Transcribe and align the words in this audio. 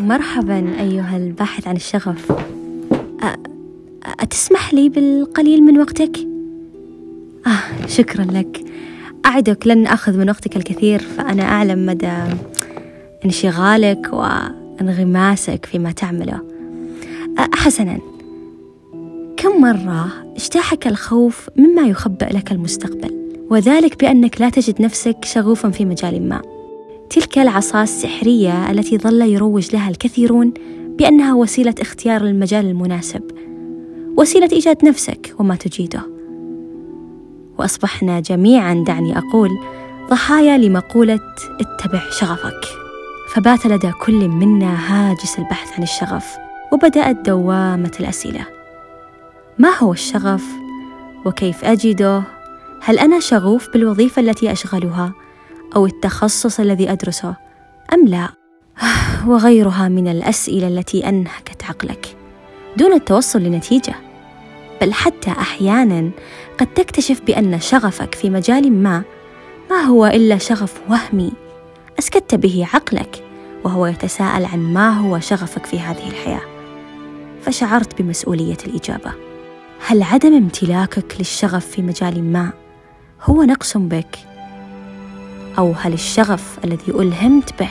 مرحبا 0.00 0.80
أيها 0.80 1.16
الباحث 1.16 1.68
عن 1.68 1.76
الشغف. 1.76 2.32
أتسمح 4.20 4.74
لي 4.74 4.88
بالقليل 4.88 5.62
من 5.62 5.78
وقتك؟ 5.78 6.16
آه 7.46 7.86
شكرا 7.86 8.24
لك. 8.24 8.64
أعدك 9.26 9.66
لن 9.66 9.86
أخذ 9.86 10.18
من 10.18 10.30
وقتك 10.30 10.56
الكثير 10.56 10.98
فأنا 10.98 11.42
أعلم 11.42 11.86
مدى 11.86 12.12
انشغالك 13.24 14.10
وانغماسك 14.12 15.66
فيما 15.66 15.92
تعمله. 15.92 16.40
حسنا. 17.54 17.98
كم 19.36 19.60
مرة 19.60 20.08
اجتاحك 20.36 20.86
الخوف 20.86 21.48
مما 21.56 21.82
يخبأ 21.82 22.26
لك 22.26 22.52
المستقبل 22.52 23.20
وذلك 23.50 24.00
بأنك 24.00 24.40
لا 24.40 24.50
تجد 24.50 24.82
نفسك 24.82 25.24
شغوفا 25.24 25.70
في 25.70 25.84
مجال 25.84 26.28
ما؟ 26.28 26.59
تلك 27.10 27.38
العصا 27.38 27.82
السحرية 27.82 28.70
التي 28.70 28.98
ظل 28.98 29.22
يروج 29.22 29.74
لها 29.74 29.90
الكثيرون 29.90 30.52
بأنها 30.98 31.34
وسيلة 31.34 31.74
اختيار 31.80 32.20
المجال 32.20 32.66
المناسب 32.66 33.22
وسيلة 34.16 34.48
إيجاد 34.52 34.84
نفسك 34.84 35.34
وما 35.38 35.56
تجيده. 35.56 36.02
وأصبحنا 37.58 38.20
جميعا 38.20 38.84
دعني 38.86 39.18
أقول 39.18 39.50
ضحايا 40.10 40.58
لمقولة 40.58 41.20
اتبع 41.60 42.02
شغفك. 42.10 42.60
فبات 43.34 43.66
لدى 43.66 43.92
كل 43.92 44.28
منا 44.28 44.74
هاجس 44.88 45.38
البحث 45.38 45.72
عن 45.76 45.82
الشغف 45.82 46.36
وبدأت 46.72 47.16
دوامة 47.16 47.92
الأسئلة. 48.00 48.46
ما 49.58 49.78
هو 49.78 49.92
الشغف؟ 49.92 50.44
وكيف 51.24 51.64
أجده؟ 51.64 52.22
هل 52.80 52.98
أنا 52.98 53.20
شغوف 53.20 53.68
بالوظيفة 53.72 54.22
التي 54.22 54.52
أشغلها؟ 54.52 55.12
أو 55.76 55.86
التخصص 55.86 56.60
الذي 56.60 56.92
أدرسه 56.92 57.36
أم 57.94 58.08
لا؟ 58.08 58.28
وغيرها 59.26 59.88
من 59.88 60.08
الأسئلة 60.08 60.68
التي 60.68 61.08
أنهكت 61.08 61.64
عقلك 61.64 62.16
دون 62.76 62.92
التوصل 62.92 63.42
لنتيجة. 63.42 63.94
بل 64.80 64.92
حتى 64.92 65.30
أحيانا 65.30 66.10
قد 66.58 66.66
تكتشف 66.66 67.20
بأن 67.20 67.60
شغفك 67.60 68.14
في 68.14 68.30
مجال 68.30 68.72
ما 68.72 69.02
ما 69.70 69.80
هو 69.80 70.06
إلا 70.06 70.38
شغف 70.38 70.80
وهمي 70.88 71.32
أسكت 71.98 72.34
به 72.34 72.68
عقلك 72.74 73.24
وهو 73.64 73.86
يتساءل 73.86 74.44
عن 74.44 74.58
ما 74.58 74.90
هو 74.90 75.20
شغفك 75.20 75.66
في 75.66 75.80
هذه 75.80 76.08
الحياة. 76.08 76.40
فشعرت 77.42 78.02
بمسؤولية 78.02 78.58
الإجابة. 78.66 79.12
هل 79.86 80.02
عدم 80.02 80.34
امتلاكك 80.34 81.14
للشغف 81.18 81.66
في 81.66 81.82
مجال 81.82 82.32
ما 82.32 82.52
هو 83.22 83.42
نقص 83.42 83.76
بك؟ 83.76 84.18
أو 85.58 85.72
هل 85.72 85.92
الشغف 85.92 86.58
الذي 86.64 86.92
ألهمت 86.92 87.60
به 87.60 87.70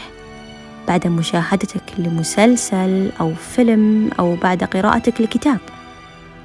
بعد 0.88 1.08
مشاهدتك 1.08 1.84
لمسلسل 1.98 3.10
أو 3.20 3.34
فيلم 3.34 4.10
أو 4.20 4.36
بعد 4.36 4.64
قراءتك 4.64 5.22
لكتاب 5.22 5.60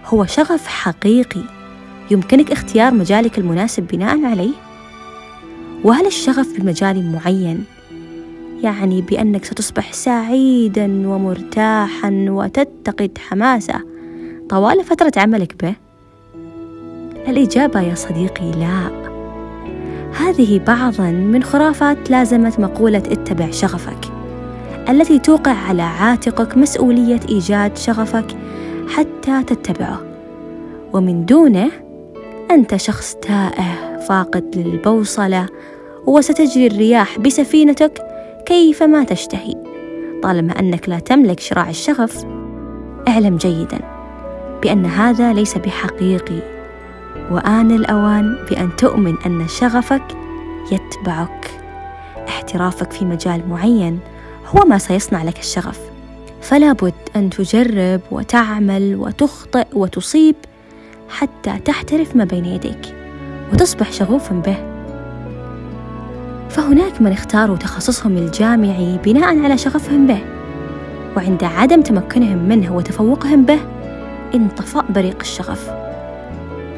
هو 0.07 0.27
شغف 0.27 0.67
حقيقي 0.67 1.41
يمكنك 2.11 2.53
اختيار 2.53 2.95
مجالك 2.95 3.39
المناسب 3.39 3.87
بناء 3.87 4.25
عليه؟ 4.25 4.53
وهل 5.85 6.07
الشغف 6.07 6.61
بمجال 6.61 7.13
معين 7.13 7.65
يعني 8.63 9.03
بأنك 9.03 9.45
ستصبح 9.45 9.93
سعيدا 9.93 11.09
ومرتاحا 11.09 12.27
وتتقد 12.29 13.19
حماسة 13.19 13.81
طوال 14.49 14.85
فترة 14.85 15.13
عملك 15.17 15.63
به؟ 15.63 15.75
الإجابة 17.29 17.81
يا 17.81 17.95
صديقي 17.95 18.51
لا. 18.51 19.04
هذه 20.19 20.59
بعضا 20.59 21.11
من 21.11 21.43
خرافات 21.43 22.11
لازمت 22.11 22.61
مقولة 22.61 22.99
اتبع 22.99 23.51
شغفك 23.51 23.99
التي 24.89 25.19
توقع 25.19 25.53
على 25.53 25.83
عاتقك 25.83 26.57
مسؤولية 26.57 27.21
إيجاد 27.29 27.77
شغفك 27.77 28.27
حتى 28.89 29.43
تتبعه. 29.43 30.01
ومن 30.93 31.27
دونه 31.27 31.71
أنت 32.51 32.77
شخص 32.77 33.15
تائه 33.15 33.99
فاقد 34.09 34.57
للبوصلة 34.57 35.47
وستجري 36.07 36.67
الرياح 36.67 37.19
بسفينتك 37.19 38.03
كيفما 38.47 39.05
تشتهي. 39.05 39.55
طالما 40.23 40.59
أنك 40.61 40.89
لا 40.89 40.99
تملك 40.99 41.41
شراع 41.41 41.71
الشغف 41.71 42.25
اعلم 43.09 43.37
جيدا 43.37 43.79
بأن 44.63 44.87
هذا 44.87 45.33
ليس 45.33 45.59
بحقيقي. 45.59 46.54
وآن 47.31 47.71
الأوان 47.71 48.37
بأن 48.51 48.77
تؤمن 48.77 49.15
أن 49.27 49.49
شغفك 49.49 50.03
يتبعك. 50.73 51.51
احترافك 52.29 52.93
في 52.93 53.05
مجال 53.05 53.49
معين 53.49 53.99
هو 54.47 54.65
ما 54.65 54.79
سيصنع 54.79 55.23
لك 55.23 55.39
الشغف. 55.39 55.81
فلا 56.43 56.73
بد 56.73 56.95
أن 57.17 57.31
تجرب 57.31 58.01
وتعمل 58.11 58.97
وتخطئ 58.97 59.67
وتصيب 59.73 60.35
حتى 61.09 61.59
تحترف 61.65 62.17
ما 62.17 62.25
بين 62.25 62.45
يديك 62.45 62.95
وتصبح 63.53 63.93
شغوفا 63.93 64.35
به. 64.35 64.57
فهناك 66.49 67.03
من 67.03 67.13
اختاروا 67.13 67.57
تخصصهم 67.57 68.17
الجامعي 68.17 68.99
بناء 69.05 69.45
على 69.45 69.59
شغفهم 69.59 70.07
به. 70.07 70.25
وعند 71.17 71.45
عدم 71.45 71.81
تمكنهم 71.81 72.39
منه 72.39 72.77
وتفوقهم 72.77 73.45
به 73.45 73.61
انطفأ 74.35 74.85
بريق 74.91 75.17
الشغف. 75.21 75.84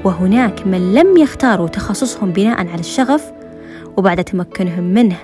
وهناك 0.06 0.67
من 0.67 0.94
لم 0.94 1.17
يختاروا 1.17 1.69
تخصصهم 1.69 2.31
بناء 2.31 2.59
على 2.59 2.81
الشغف 2.81 3.33
وبعد 3.97 4.25
تمكنهم 4.25 4.84
منه 4.84 5.17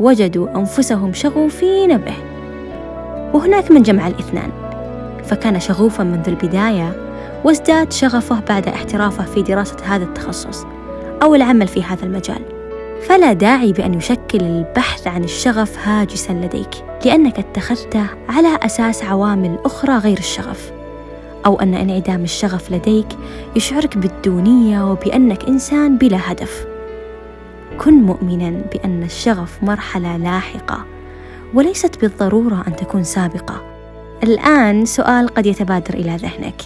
وجدوا 0.00 0.56
أنفسهم 0.56 1.12
شغوفين 1.12 1.98
به. 1.98 2.16
وهناك 3.34 3.70
من 3.70 3.82
جمع 3.82 4.06
الاثنان 4.06 4.50
فكان 5.24 5.60
شغوفا 5.60 6.04
منذ 6.04 6.28
البداية 6.28 6.96
وازداد 7.44 7.92
شغفه 7.92 8.40
بعد 8.40 8.68
احترافه 8.68 9.24
في 9.24 9.42
دراسة 9.42 9.76
هذا 9.84 10.04
التخصص 10.04 10.66
أو 11.22 11.34
العمل 11.34 11.68
في 11.68 11.82
هذا 11.82 12.04
المجال. 12.04 12.42
فلا 13.08 13.32
داعي 13.32 13.72
بأن 13.72 13.94
يشكل 13.94 14.40
البحث 14.40 15.06
عن 15.06 15.24
الشغف 15.24 15.88
هاجسا 15.88 16.32
لديك 16.32 16.70
لأنك 17.04 17.38
اتخذته 17.38 18.06
على 18.28 18.58
أساس 18.62 19.04
عوامل 19.04 19.58
أخرى 19.64 19.98
غير 19.98 20.18
الشغف. 20.18 20.83
أو 21.46 21.60
أن 21.60 21.74
انعدام 21.74 22.24
الشغف 22.24 22.72
لديك 22.72 23.06
يشعرك 23.56 23.98
بالدونية 23.98 24.90
وبأنك 24.90 25.44
إنسان 25.44 25.98
بلا 25.98 26.32
هدف. 26.32 26.66
كن 27.78 27.94
مؤمنا 27.94 28.50
بأن 28.72 29.02
الشغف 29.02 29.62
مرحلة 29.62 30.16
لاحقة 30.16 30.84
وليست 31.54 32.00
بالضرورة 32.00 32.64
أن 32.68 32.76
تكون 32.76 33.04
سابقة. 33.04 33.62
الآن 34.22 34.86
سؤال 34.86 35.28
قد 35.28 35.46
يتبادر 35.46 35.94
إلى 35.94 36.16
ذهنك: 36.16 36.62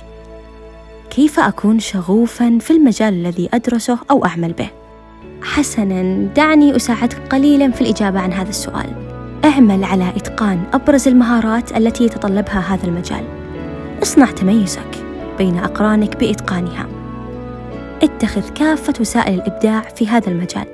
كيف 1.11 1.41
أكون 1.41 1.79
شغوفا 1.79 2.59
في 2.61 2.71
المجال 2.71 3.15
الذي 3.15 3.49
أدرسه 3.55 3.99
أو 4.11 4.25
أعمل 4.25 4.53
به؟ 4.53 4.69
حسنا 5.43 6.29
دعني 6.37 6.77
أساعدك 6.77 7.19
قليلا 7.31 7.71
في 7.71 7.81
الإجابة 7.81 8.21
عن 8.21 8.33
هذا 8.33 8.49
السؤال. 8.49 8.93
اعمل 9.45 9.85
على 9.85 10.09
إتقان 10.17 10.65
أبرز 10.75 11.09
المهارات 11.09 11.77
التي 11.77 12.05
يتطلبها 12.05 12.61
هذا 12.61 12.85
المجال. 12.85 13.38
اصنع 14.03 14.31
تميزك 14.31 15.05
بين 15.39 15.59
أقرانك 15.59 16.17
بإتقانها. 16.17 16.87
اتخذ 18.03 18.49
كافة 18.49 18.93
وسائل 19.01 19.35
الإبداع 19.35 19.81
في 19.81 20.09
هذا 20.09 20.29
المجال 20.29 20.67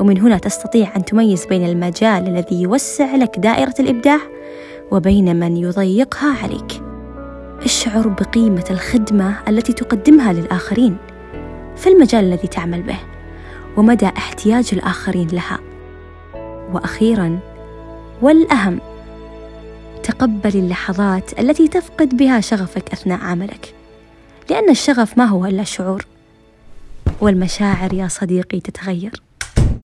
ومن 0.00 0.20
هنا 0.20 0.38
تستطيع 0.38 0.96
أن 0.96 1.04
تميز 1.04 1.46
بين 1.46 1.68
المجال 1.68 2.28
الذي 2.28 2.62
يوسع 2.62 3.16
لك 3.16 3.38
دائرة 3.38 3.74
الإبداع 3.80 4.18
وبين 4.90 5.36
من 5.36 5.56
يضيقها 5.56 6.36
عليك. 6.42 6.82
اشعر 7.64 8.08
بقيمة 8.08 8.64
الخدمة 8.70 9.36
التي 9.48 9.72
تقدمها 9.72 10.32
للآخرين 10.32 10.96
في 11.76 11.86
المجال 11.86 12.24
الذي 12.24 12.48
تعمل 12.48 12.82
به 12.82 12.98
ومدى 13.76 14.06
احتياج 14.06 14.70
الآخرين 14.72 15.28
لها. 15.32 15.58
وأخيرا 16.72 17.38
والأهم 18.22 18.80
تقبل 20.10 20.58
اللحظات 20.58 21.40
التي 21.40 21.68
تفقد 21.68 22.16
بها 22.16 22.40
شغفك 22.40 22.92
أثناء 22.92 23.20
عملك. 23.20 23.74
لأن 24.50 24.70
الشغف 24.70 25.18
ما 25.18 25.24
هو 25.24 25.46
إلا 25.46 25.64
شعور 25.64 26.06
والمشاعر 27.20 27.94
يا 27.94 28.08
صديقي 28.08 28.60
تتغير. 28.60 29.22